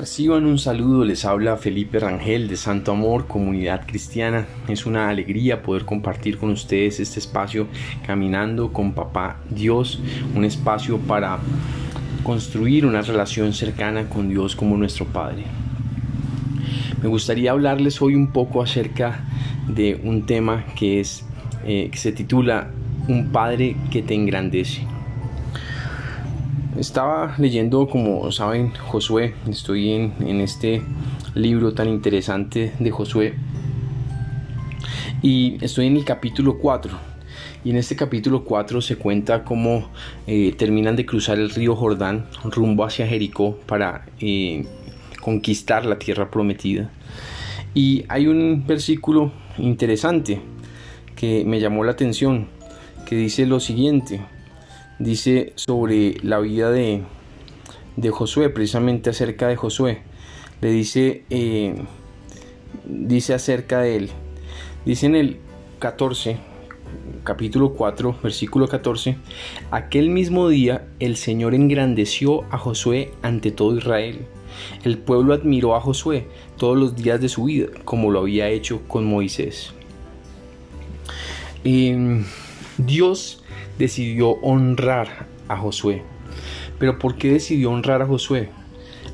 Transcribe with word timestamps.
Reciban 0.00 0.46
un 0.46 0.58
saludo, 0.58 1.04
les 1.04 1.26
habla 1.26 1.58
Felipe 1.58 1.98
Rangel 1.98 2.48
de 2.48 2.56
Santo 2.56 2.92
Amor, 2.92 3.26
Comunidad 3.26 3.86
Cristiana. 3.86 4.46
Es 4.66 4.86
una 4.86 5.10
alegría 5.10 5.60
poder 5.60 5.84
compartir 5.84 6.38
con 6.38 6.48
ustedes 6.48 7.00
este 7.00 7.18
espacio 7.18 7.66
Caminando 8.06 8.72
con 8.72 8.94
Papá 8.94 9.42
Dios, 9.50 10.00
un 10.34 10.46
espacio 10.46 10.96
para 10.96 11.38
construir 12.22 12.86
una 12.86 13.02
relación 13.02 13.52
cercana 13.52 14.08
con 14.08 14.30
Dios 14.30 14.56
como 14.56 14.78
nuestro 14.78 15.04
Padre. 15.04 15.44
Me 17.02 17.08
gustaría 17.10 17.50
hablarles 17.50 18.00
hoy 18.00 18.14
un 18.14 18.32
poco 18.32 18.62
acerca 18.62 19.28
de 19.68 20.00
un 20.02 20.24
tema 20.24 20.64
que, 20.78 21.00
es, 21.00 21.26
eh, 21.66 21.90
que 21.92 21.98
se 21.98 22.12
titula 22.12 22.70
Un 23.06 23.32
Padre 23.32 23.76
que 23.90 24.00
te 24.00 24.14
engrandece. 24.14 24.80
Estaba 26.78 27.34
leyendo, 27.38 27.88
como 27.88 28.30
saben, 28.30 28.72
Josué. 28.74 29.34
Estoy 29.48 29.90
en, 29.90 30.40
este 30.40 30.82
libro 31.34 31.74
tan 31.74 31.88
interesante 31.88 32.72
de 32.78 32.90
Josué. 32.92 33.34
Y 35.20 35.62
estoy 35.64 35.88
en 35.88 35.96
el 35.96 36.04
capítulo 36.04 36.58
4. 36.58 36.96
Y 37.64 37.70
en 37.70 37.76
este 37.76 37.96
capítulo 37.96 38.44
4 38.44 38.80
se 38.80 38.96
cuenta 38.96 39.42
cómo 39.42 39.88
eh, 40.28 40.54
terminan 40.56 40.94
de 40.94 41.04
cruzar 41.04 41.38
el 41.38 41.50
río 41.50 41.74
Jordán 41.74 42.26
rumbo 42.44 42.84
hacia 42.84 43.06
Jericó 43.06 43.56
para 43.66 44.06
eh, 44.20 44.64
conquistar 45.20 45.84
la 45.84 45.98
tierra 45.98 46.30
prometida. 46.30 46.88
Y 47.74 48.04
hay 48.08 48.28
un 48.28 48.64
versículo 48.64 49.32
interesante 49.58 50.40
que 51.16 51.44
me 51.44 51.60
llamó 51.60 51.82
la 51.82 51.92
atención, 51.92 52.46
que 53.06 53.16
dice 53.16 53.44
lo 53.44 53.58
siguiente 53.58 54.20
dice 55.00 55.52
sobre 55.56 56.16
la 56.22 56.38
vida 56.38 56.70
de, 56.70 57.02
de 57.96 58.10
Josué, 58.10 58.50
precisamente 58.50 59.10
acerca 59.10 59.48
de 59.48 59.56
Josué. 59.56 60.02
Le 60.60 60.70
dice, 60.70 61.24
eh, 61.30 61.74
dice 62.84 63.34
acerca 63.34 63.80
de 63.80 63.96
él. 63.96 64.10
Dice 64.84 65.06
en 65.06 65.16
el 65.16 65.38
14, 65.80 66.36
capítulo 67.24 67.72
4, 67.72 68.18
versículo 68.22 68.68
14, 68.68 69.16
aquel 69.70 70.10
mismo 70.10 70.48
día 70.48 70.86
el 71.00 71.16
Señor 71.16 71.54
engrandeció 71.54 72.44
a 72.50 72.58
Josué 72.58 73.10
ante 73.22 73.50
todo 73.50 73.76
Israel. 73.76 74.26
El 74.84 74.98
pueblo 74.98 75.32
admiró 75.32 75.74
a 75.74 75.80
Josué 75.80 76.26
todos 76.58 76.76
los 76.76 76.94
días 76.96 77.20
de 77.20 77.30
su 77.30 77.44
vida, 77.44 77.68
como 77.84 78.10
lo 78.10 78.20
había 78.20 78.48
hecho 78.48 78.82
con 78.86 79.06
Moisés. 79.06 79.72
Em, 81.64 82.24
Dios 82.78 83.39
decidió 83.80 84.32
honrar 84.42 85.26
a 85.48 85.56
Josué. 85.56 86.02
Pero 86.78 86.98
¿por 86.98 87.16
qué 87.16 87.32
decidió 87.32 87.70
honrar 87.70 88.02
a 88.02 88.06
Josué? 88.06 88.50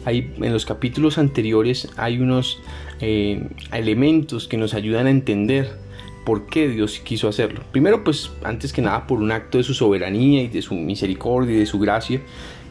Hay, 0.05 0.35
en 0.37 0.53
los 0.53 0.67
capítulos 0.67 1.19
anteriores 1.19 1.89
hay 1.97 2.19
unos 2.19 2.61
eh, 3.01 3.49
elementos 3.73 4.47
que 4.47 4.57
nos 4.57 4.75
ayudan 4.75 5.07
a 5.07 5.11
entender 5.11 5.71
por 6.25 6.47
qué 6.47 6.69
Dios 6.69 6.99
quiso 6.99 7.29
hacerlo. 7.29 7.63
Primero, 7.71 8.03
pues 8.03 8.31
antes 8.43 8.73
que 8.73 8.83
nada 8.83 9.07
por 9.07 9.21
un 9.21 9.31
acto 9.31 9.59
de 9.59 9.65
su 9.65 9.75
soberanía 9.75 10.43
y 10.43 10.49
de 10.49 10.61
su 10.63 10.75
misericordia 10.75 11.55
y 11.55 11.61
de 11.61 11.67
su 11.67 11.79
gracia, 11.79 12.21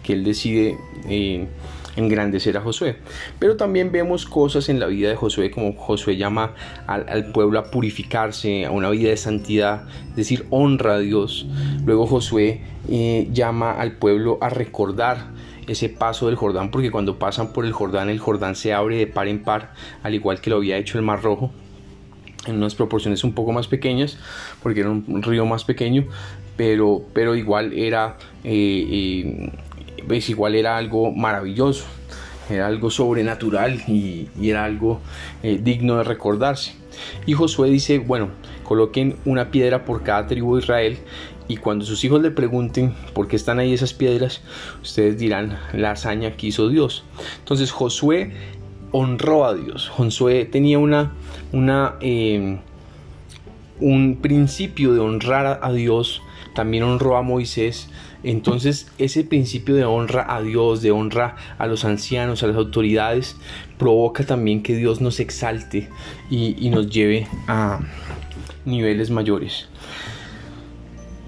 que 0.03 0.13
Él 0.13 0.23
decide 0.25 0.77
eh, 1.09 1.47
engrandecer 1.95 2.57
a 2.57 2.61
Josué. 2.61 2.97
Pero 3.39 3.57
también 3.57 3.91
vemos 3.91 4.25
cosas 4.25 4.69
en 4.69 4.79
la 4.79 4.88
vida 4.88 5.09
de 5.09 5.15
Josué, 5.15 5.51
como 5.51 5.73
Josué 5.73 6.17
llama 6.17 6.53
al, 6.88 7.31
pueblo 7.31 7.59
a 7.59 7.71
purificarse, 7.71 8.65
a 8.65 8.71
una 8.71 8.89
vida 8.89 9.09
de 9.09 9.17
santidad, 9.17 9.83
es 10.09 10.16
decir, 10.16 10.45
honra 10.49 10.95
a 10.95 10.99
Dios. 10.99 11.47
Luego 11.85 12.07
Josué 12.07 12.61
eh, 12.89 13.29
llama 13.31 13.71
al 13.71 13.93
pueblo 13.93 14.38
a 14.41 14.49
recordar 14.49 15.33
ese 15.67 15.89
paso 15.89 16.27
del 16.27 16.35
Jordán, 16.35 16.69
porque 16.69 16.91
cuando 16.91 17.17
pasan 17.17 17.51
por 17.51 17.66
el 17.66 17.71
Jordán, 17.71 18.09
el 18.09 18.19
Jordán 18.19 18.55
se 18.55 18.73
abre 18.73 18.97
de 18.97 19.07
par 19.07 19.27
en 19.27 19.41
par, 19.41 19.73
al 20.03 20.13
igual 20.13 20.39
que 20.39 20.49
lo 20.49 20.57
había 20.57 20.77
hecho 20.77 20.97
el 20.97 21.03
Mar 21.03 21.23
Rojo 21.23 21.51
en 22.45 22.57
unas 22.57 22.75
proporciones 22.75 23.23
un 23.23 23.34
poco 23.34 23.51
más 23.51 23.67
pequeñas, 23.67 24.19
porque 24.61 24.81
era 24.81 24.91
un 24.91 25.23
río 25.23 25.47
más 25.47 25.63
pequeño, 25.63 26.05
pero, 26.57 27.03
pero 27.13 27.35
igual 27.35 27.73
era 27.73 28.17
eh, 28.44 28.88
eh, 28.89 29.51
pues 30.08 30.30
igual 30.30 30.56
era 30.56 30.78
algo 30.78 31.12
maravilloso, 31.12 31.86
era 32.50 32.68
algo 32.68 32.90
sobrenatural 32.90 33.81
y, 33.88 34.30
era 34.41 34.66
algo 34.66 35.02
eh, 35.44 35.59
digno 35.62 35.97
de 35.97 36.03
recordarse. 36.03 36.75
Y 37.25 37.34
Josué 37.34 37.69
dice, 37.69 38.00
bueno, 38.00 38.30
coloquen 38.64 39.18
una 39.25 39.52
piedra 39.52 39.85
por 39.85 40.03
cada 40.03 40.28
tribu 40.28 40.56
de 40.56 40.62
Israel 40.62 40.97
y 41.47 41.58
cuando 41.58 41.85
sus 41.85 42.03
hijos 42.03 42.22
le 42.22 42.31
pregunten 42.31 42.94
por 43.14 43.28
qué 43.28 43.35
están 43.35 43.59
ahí 43.59 43.74
esas 43.74 43.94
piedras, 43.94 44.41
ustedes 44.81 45.18
dirán 45.18 45.59
la 45.74 45.91
hazaña 45.91 46.31
que 46.31 46.47
hizo 46.47 46.69
Dios. 46.69 47.03
Entonces 47.40 47.72
Josué 47.72 48.34
honró 48.91 49.46
a 49.46 49.53
Dios. 49.53 49.90
Josué 49.90 50.46
tenía 50.46 50.80
una, 50.80 51.12
eh, 52.02 52.59
un 53.80 54.18
principio 54.22 54.94
de 54.94 55.00
honrar 55.00 55.59
a 55.62 55.72
Dios, 55.72 56.22
también 56.56 56.84
honró 56.84 57.18
a 57.18 57.22
Moisés. 57.22 57.90
Entonces 58.25 58.91
ese 58.97 59.24
principio 59.24 59.75
de 59.75 59.86
honra 59.86 60.25
a 60.28 60.41
Dios, 60.41 60.81
de 60.81 60.90
honra 60.90 61.36
a 61.59 61.68
los 61.68 61.86
ancianos, 61.86 62.41
a 62.41 62.47
las 62.47 62.56
autoridades, 62.56 63.38
provoca 63.78 64.25
también 64.25 64.63
que 64.63 64.75
Dios 64.75 65.00
nos 65.00 65.19
exalte 65.19 65.90
y, 66.31 66.69
nos 66.72 66.90
lleve 66.90 67.28
a 67.47 67.81
niveles 68.66 69.12
mayores. 69.12 69.68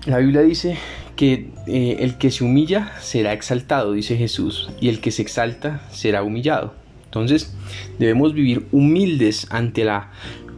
La 0.07 0.17
Biblia 0.17 0.41
dice 0.41 0.77
que 1.15 1.51
eh, 1.67 1.97
el 1.99 2.17
que 2.17 2.31
se 2.31 2.43
humilla 2.43 2.91
será 2.99 3.31
exaltado, 3.31 3.91
dice 3.91 4.17
Jesús, 4.17 4.69
y 4.81 4.89
el 4.89 4.99
que 4.99 5.11
se 5.11 5.21
exalta 5.21 5.87
será 5.91 6.23
humillado. 6.23 6.73
Entonces 7.05 7.55
debemos 7.99 8.33
vivir 8.33 8.65
humildes 8.71 9.45
ante 9.51 9.85
la 9.85 10.11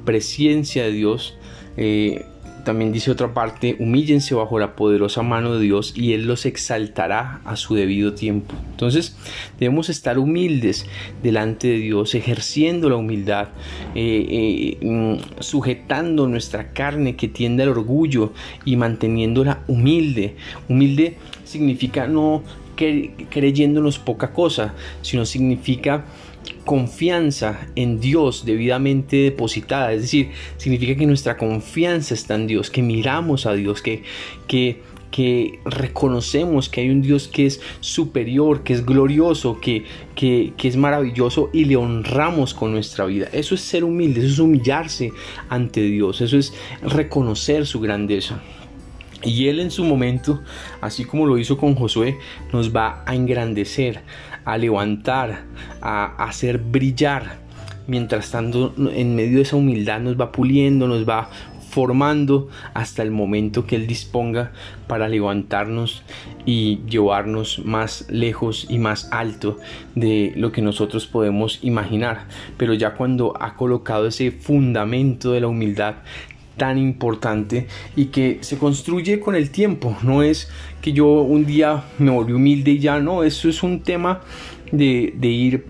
presencia 0.05 0.83
de 0.83 0.91
Dios 0.91 1.37
eh, 1.75 2.25
también 2.69 2.91
dice 2.91 3.09
otra 3.09 3.33
parte, 3.33 3.77
humíllense 3.79 4.35
bajo 4.35 4.59
la 4.59 4.75
poderosa 4.75 5.23
mano 5.23 5.55
de 5.55 5.61
Dios 5.63 5.91
y 5.95 6.13
Él 6.13 6.27
los 6.27 6.45
exaltará 6.45 7.41
a 7.43 7.55
su 7.55 7.73
debido 7.73 8.13
tiempo. 8.13 8.53
Entonces 8.69 9.17
debemos 9.59 9.89
estar 9.89 10.19
humildes 10.19 10.85
delante 11.23 11.67
de 11.67 11.77
Dios, 11.77 12.13
ejerciendo 12.13 12.87
la 12.87 12.97
humildad, 12.97 13.47
eh, 13.95 14.77
eh, 14.81 14.85
mm, 14.85 15.39
sujetando 15.39 16.27
nuestra 16.27 16.71
carne 16.71 17.15
que 17.15 17.27
tiende 17.27 17.63
al 17.63 17.69
orgullo 17.69 18.33
y 18.65 18.75
manteniéndola 18.75 19.63
humilde. 19.65 20.35
Humilde 20.67 21.17
significa 21.45 22.05
no 22.05 22.43
creyéndonos 23.29 23.99
poca 23.99 24.33
cosa, 24.33 24.73
sino 25.01 25.25
significa 25.25 26.05
confianza 26.65 27.67
en 27.75 27.99
Dios 27.99 28.45
debidamente 28.45 29.17
depositada, 29.17 29.93
es 29.93 30.03
decir, 30.03 30.29
significa 30.57 30.95
que 30.95 31.05
nuestra 31.05 31.37
confianza 31.37 32.13
está 32.13 32.35
en 32.35 32.47
Dios, 32.47 32.69
que 32.69 32.81
miramos 32.81 33.45
a 33.45 33.53
Dios, 33.53 33.81
que, 33.81 34.03
que, 34.47 34.81
que 35.11 35.59
reconocemos 35.65 36.69
que 36.69 36.81
hay 36.81 36.89
un 36.89 37.01
Dios 37.01 37.27
que 37.27 37.47
es 37.47 37.59
superior, 37.79 38.63
que 38.63 38.73
es 38.73 38.85
glorioso, 38.85 39.59
que, 39.59 39.85
que, 40.15 40.53
que, 40.57 40.67
es 40.67 40.77
maravilloso 40.77 41.49
y 41.53 41.65
le 41.65 41.75
honramos 41.75 42.53
con 42.53 42.71
nuestra 42.71 43.05
vida. 43.05 43.27
Eso 43.33 43.55
es 43.55 43.61
ser 43.61 43.83
humilde, 43.83 44.21
eso 44.21 44.29
es 44.29 44.39
humillarse 44.39 45.11
ante 45.49 45.81
Dios, 45.81 46.21
eso 46.21 46.37
es 46.37 46.53
reconocer 46.81 47.65
su 47.65 47.79
grandeza. 47.79 48.41
Y 49.23 49.47
Él 49.47 49.59
en 49.59 49.71
su 49.71 49.83
momento, 49.83 50.41
así 50.81 51.05
como 51.05 51.25
lo 51.25 51.37
hizo 51.37 51.57
con 51.57 51.75
Josué, 51.75 52.17
nos 52.53 52.75
va 52.75 53.03
a 53.05 53.15
engrandecer, 53.15 54.01
a 54.45 54.57
levantar, 54.57 55.43
a 55.81 56.23
hacer 56.23 56.57
brillar. 56.57 57.39
Mientras 57.87 58.31
tanto, 58.31 58.73
en 58.77 59.15
medio 59.15 59.37
de 59.37 59.41
esa 59.41 59.55
humildad 59.55 59.99
nos 59.99 60.19
va 60.19 60.31
puliendo, 60.31 60.87
nos 60.87 61.07
va 61.09 61.29
formando 61.69 62.49
hasta 62.73 63.03
el 63.03 63.11
momento 63.11 63.65
que 63.65 63.75
Él 63.75 63.87
disponga 63.87 64.51
para 64.87 65.07
levantarnos 65.07 66.03
y 66.45 66.79
llevarnos 66.89 67.59
más 67.63 68.07
lejos 68.09 68.65
y 68.69 68.79
más 68.79 69.09
alto 69.11 69.59
de 69.95 70.33
lo 70.35 70.51
que 70.51 70.61
nosotros 70.61 71.05
podemos 71.05 71.59
imaginar. 71.61 72.25
Pero 72.57 72.73
ya 72.73 72.95
cuando 72.95 73.33
ha 73.39 73.55
colocado 73.55 74.07
ese 74.07 74.31
fundamento 74.31 75.31
de 75.31 75.41
la 75.41 75.47
humildad, 75.47 75.95
tan 76.59 76.77
importante 76.77 77.65
y 77.95 78.05
que 78.05 78.37
se 78.41 78.59
construye 78.59 79.19
con 79.19 79.33
el 79.33 79.49
tiempo. 79.49 79.97
No 80.03 80.21
es 80.21 80.51
que 80.83 80.93
yo 80.93 81.07
un 81.07 81.47
día 81.47 81.85
me 81.97 82.11
volví 82.11 82.33
humilde 82.33 82.71
y 82.71 82.79
ya 82.79 82.99
no, 82.99 83.23
eso 83.23 83.49
es 83.49 83.63
un 83.63 83.79
tema 83.79 84.21
de, 84.71 85.11
ir 85.23 85.65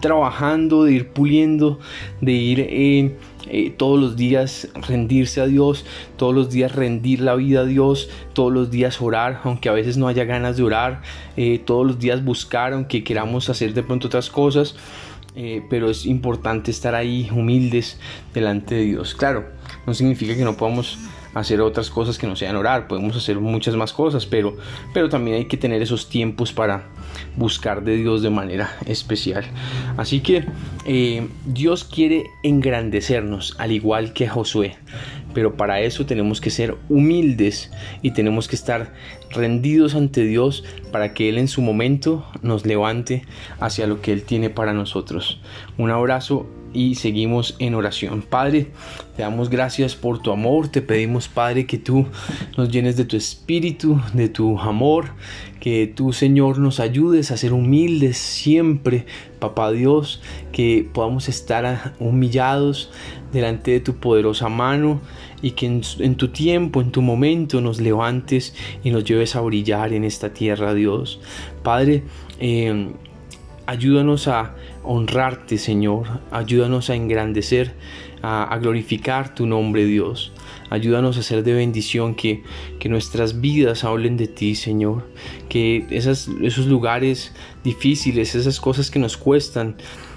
trabajando, 0.00 0.84
de 0.84 0.92
ir 0.92 1.08
puliendo, 1.08 1.78
de 2.22 2.32
ir 2.32 2.60
eh, 2.60 3.16
eh, 3.48 3.74
todos 3.76 4.00
los 4.00 4.16
días 4.16 4.68
rendirse 4.88 5.40
a 5.42 5.46
Dios, 5.46 5.84
todos 6.16 6.34
los 6.34 6.50
días 6.50 6.74
rendir 6.74 7.20
la 7.20 7.34
vida 7.34 7.60
a 7.60 7.64
Dios, 7.64 8.08
todos 8.32 8.52
los 8.52 8.70
días 8.70 9.02
orar, 9.02 9.40
aunque 9.44 9.68
a 9.68 9.72
veces 9.72 9.96
no 9.98 10.08
haya 10.08 10.24
ganas 10.24 10.56
de 10.56 10.62
orar, 10.62 11.02
eh, 11.36 11.60
todos 11.64 11.86
los 11.86 11.98
días 11.98 12.24
buscar, 12.24 12.72
aunque 12.72 13.04
queramos 13.04 13.50
hacer 13.50 13.74
de 13.74 13.82
pronto 13.82 14.06
otras 14.06 14.30
cosas. 14.30 14.76
pero 15.68 15.90
es 15.90 16.06
importante 16.06 16.70
estar 16.70 16.94
ahí 16.94 17.28
humildes 17.32 17.98
delante 18.32 18.76
de 18.76 18.82
Dios. 18.82 19.16
Claro, 19.16 19.44
no 19.86 19.94
significa 19.94 20.36
que 20.36 20.44
no 20.44 20.56
podamos 20.56 20.98
hacer 21.34 21.60
otras 21.60 21.90
cosas 21.90 22.16
que 22.16 22.26
no 22.26 22.36
sean 22.36 22.56
orar, 22.56 22.86
podemos 22.86 23.16
hacer 23.16 23.38
muchas 23.40 23.74
más 23.74 23.92
cosas, 23.92 24.24
pero, 24.24 24.56
pero 24.92 25.08
también 25.08 25.36
hay 25.36 25.44
que 25.46 25.56
tener 25.56 25.82
esos 25.82 26.08
tiempos 26.08 26.52
para 26.52 26.84
buscar 27.36 27.82
de 27.82 27.96
Dios 27.96 28.22
de 28.22 28.30
manera 28.30 28.76
especial. 28.86 29.44
Así 29.96 30.20
que 30.20 30.44
eh, 30.86 31.26
Dios 31.44 31.84
quiere 31.84 32.24
engrandecernos, 32.42 33.56
al 33.58 33.72
igual 33.72 34.12
que 34.12 34.28
Josué. 34.28 34.76
Pero 35.34 35.56
para 35.56 35.80
eso 35.80 36.06
tenemos 36.06 36.40
que 36.40 36.50
ser 36.50 36.76
humildes 36.88 37.72
y 38.02 38.12
tenemos 38.12 38.46
que 38.46 38.54
estar 38.54 38.92
rendidos 39.30 39.96
ante 39.96 40.22
Dios 40.24 40.62
para 40.92 41.12
que 41.12 41.28
Él 41.28 41.38
en 41.38 41.48
su 41.48 41.60
momento 41.60 42.24
nos 42.42 42.64
levante 42.64 43.24
hacia 43.58 43.88
lo 43.88 44.00
que 44.00 44.12
Él 44.12 44.22
tiene 44.22 44.48
para 44.48 44.72
nosotros. 44.72 45.40
Un 45.76 45.90
abrazo 45.90 46.46
y 46.74 46.96
seguimos 46.96 47.56
en 47.60 47.74
oración. 47.74 48.22
Padre, 48.22 48.66
te 49.16 49.22
damos 49.22 49.48
gracias 49.48 49.94
por 49.94 50.20
tu 50.20 50.32
amor, 50.32 50.68
te 50.68 50.82
pedimos 50.82 51.28
Padre 51.28 51.66
que 51.66 51.78
tú 51.78 52.06
nos 52.58 52.68
llenes 52.70 52.96
de 52.96 53.04
tu 53.04 53.16
espíritu, 53.16 54.00
de 54.12 54.28
tu 54.28 54.58
amor, 54.58 55.12
que 55.60 55.86
tú 55.86 56.12
Señor 56.12 56.58
nos 56.58 56.80
ayudes 56.80 57.30
a 57.30 57.36
ser 57.36 57.52
humildes 57.52 58.18
siempre, 58.18 59.06
Papá 59.38 59.70
Dios, 59.70 60.20
que 60.52 60.88
podamos 60.92 61.28
estar 61.28 61.94
humillados 62.00 62.90
delante 63.32 63.70
de 63.70 63.80
tu 63.80 63.94
poderosa 63.96 64.48
mano 64.48 65.00
y 65.42 65.52
que 65.52 65.66
en, 65.66 66.14
tu 66.16 66.28
tiempo, 66.28 66.80
en 66.80 66.90
tu 66.90 67.02
momento 67.02 67.60
nos 67.60 67.80
levantes 67.80 68.54
y 68.82 68.90
nos 68.90 69.04
lleves 69.04 69.36
a 69.36 69.40
brillar 69.40 69.92
en 69.92 70.04
esta 70.04 70.32
tierra, 70.32 70.74
Dios. 70.74 71.20
Padre, 71.62 72.04
eh, 72.40 72.92
ayúdanos 73.66 74.28
a 74.28 74.54
honrarte, 74.82 75.58
Señor. 75.58 76.20
Ayúdanos 76.30 76.90
a 76.90 76.94
engrandecer, 76.94 77.74
a, 78.22 78.56
glorificar 78.58 79.34
tu 79.34 79.46
nombre, 79.46 79.84
Dios. 79.84 80.32
Ayúdanos 80.70 81.18
a 81.18 81.22
ser 81.22 81.42
de 81.44 81.54
bendición, 81.54 82.14
que, 82.14 82.42
que 82.78 82.88
nuestras 82.88 83.40
vidas 83.40 83.84
hablen 83.84 84.16
de 84.16 84.28
ti, 84.28 84.54
Señor. 84.54 85.08
Que 85.48 85.86
esos 85.90 86.66
lugares 86.66 87.32
difíciles, 87.62 88.34
esas 88.34 88.60
cosas 88.60 88.90
que 88.90 88.98
nos 88.98 89.16
cuestan, 89.16 89.76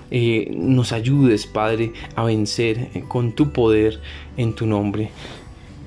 eh, 0.10 0.54
nos 0.56 0.94
ayudes, 0.94 1.48
Padre, 1.48 1.94
a 2.16 2.24
vencer 2.24 2.90
con 3.08 3.34
tu 3.34 3.52
poder 3.52 4.00
en 4.38 4.54
tu 4.54 4.66
nombre. 4.66 5.10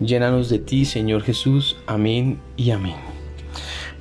Llénanos 0.01 0.49
de 0.49 0.59
ti, 0.59 0.85
Señor 0.85 1.23
Jesús. 1.23 1.77
Amén 1.87 2.39
y 2.57 2.71
amén. 2.71 3.19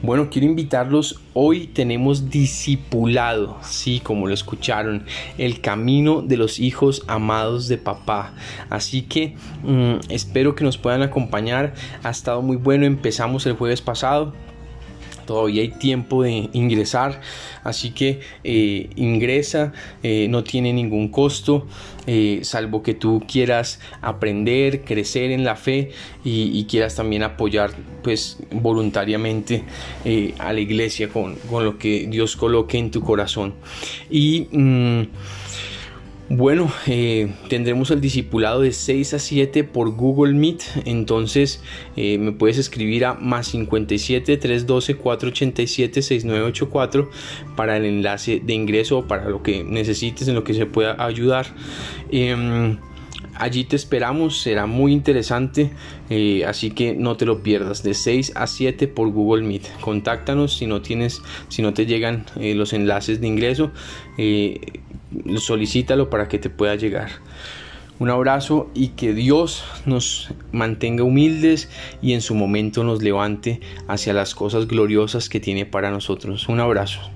Bueno, 0.01 0.30
quiero 0.30 0.48
invitarlos. 0.48 1.19
Hoy 1.34 1.68
tenemos 1.68 2.30
discipulado, 2.30 3.57
sí, 3.62 4.00
como 4.00 4.28
lo 4.28 4.34
escucharon, 4.34 5.04
el 5.38 5.60
camino 5.60 6.22
de 6.22 6.38
los 6.38 6.60
hijos 6.60 7.04
amados 7.07 7.68
de 7.68 7.78
papá. 7.78 8.34
Así 8.69 9.01
que 9.01 9.36
mm, 9.63 9.96
espero 10.07 10.56
que 10.56 10.63
nos 10.63 10.78
puedan 10.78 11.01
acompañar. 11.01 11.74
Ha 12.01 12.12
estado 12.12 12.42
muy 12.42 12.56
bueno. 12.56 12.86
Empezamos 12.86 13.46
el 13.46 13.54
jueves 13.54 13.81
pasado 13.81 14.34
todavía 15.30 15.62
hay 15.62 15.68
tiempo 15.68 16.24
de 16.24 16.50
ingresar. 16.54 17.22
Así 17.64 17.92
que 17.92 18.22
eh, 18.44 18.90
ingresa 18.96 19.74
eh, 20.02 20.26
no 20.28 20.44
tiene 20.44 20.74
ningún 20.74 21.10
costo 21.10 21.68
eh, 22.08 22.40
salvo 22.42 22.81
que 22.81 22.96
tú 22.96 23.22
quieras 23.31 23.80
aprender 24.02 24.81
crecer 24.81 25.30
en 25.30 25.44
la 25.44 25.56
fe 25.56 25.92
y, 26.24 26.66
quieras 26.66 26.96
también 26.96 27.22
apoyar 27.22 27.72
pues 28.02 28.38
voluntariamente 28.52 29.64
a 30.40 30.52
la 30.52 30.60
iglesia 30.60 31.10
con, 31.10 31.38
lo 31.52 31.78
que 31.78 32.08
Dios 32.10 32.36
coloque 32.36 32.80
en 32.80 32.90
tu 32.90 33.02
corazón. 33.02 33.54
Y 34.10 34.48
mm, 34.52 35.04
bueno, 36.31 36.72
eh, 36.86 37.34
tendremos 37.48 37.90
el 37.90 38.02
discipulado 38.02 38.62
de 38.62 38.72
6 38.72 39.16
a 39.16 39.20
7 39.20 39.64
por 39.64 39.90
Google 39.96 40.34
Meet. 40.36 40.62
Entonces 40.86 41.64
eh, 41.96 42.20
me 42.20 42.31
puedes 42.31 42.60
escribir 42.60 43.06
a 43.06 43.16
más 43.16 43.48
57 43.48 44.38
312 44.38 44.96
487 44.96 46.02
6984 46.04 47.10
para 47.56 47.78
el 47.78 47.86
enlace 47.86 48.42
de 48.46 48.54
ingreso 48.54 49.00
o 49.00 49.08
para 49.08 49.28
lo 49.28 49.42
que 49.42 49.64
necesites 49.64 50.28
en 50.28 50.36
lo 50.36 50.44
que 50.44 50.54
se 50.54 50.68
pueda 50.68 51.04
ayudar. 51.04 51.48
Em, 52.12 52.78
allí 53.34 53.64
te 53.64 53.75
esperamos, 53.75 54.40
será 54.40 54.68
muy 54.68 54.94
interesante, 54.94 55.72
eh, 56.12 56.46
así 56.46 56.70
que 56.70 56.94
no 56.94 57.18
te 57.18 57.25
lo 57.25 57.42
pierdas, 57.42 57.82
de 57.82 57.96
6 57.96 58.34
a 58.36 58.46
7 58.46 58.88
por 58.88 59.10
Google 59.10 59.48
Meet. 59.48 59.80
Contáctanos 59.82 60.56
si 60.56 60.68
no 60.68 60.84
tienes, 60.84 61.24
si 61.48 61.64
no 61.64 61.74
te 61.74 61.88
llegan 61.88 62.25
los 62.36 62.74
enlaces 62.74 63.20
de 63.20 63.25
ingreso 63.25 63.72
solicítalo 65.38 66.10
para 66.10 66.28
que 66.28 66.40
te 66.40 66.50
pueda 66.50 66.76
llegar. 66.76 67.10
Un 68.00 68.10
abrazo 68.10 68.70
y 68.74 68.90
que 68.90 69.14
Dios 69.14 69.66
nos 69.86 70.30
mantenga 70.54 71.04
humildes 71.04 71.70
y 72.02 72.14
en 72.14 72.22
su 72.22 72.34
momento 72.34 72.86
nos 72.86 73.04
levante 73.04 73.60
hacia 73.90 74.14
las 74.14 74.36
cosas 74.36 74.68
gloriosas 74.68 75.28
que 75.28 75.42
tiene 75.42 75.66
para 75.66 75.92
nosotros. 75.92 76.48
Un 76.48 76.62
abrazo. 76.62 77.12